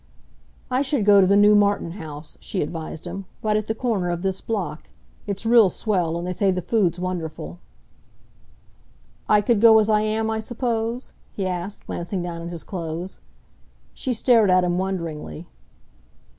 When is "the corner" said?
3.67-4.09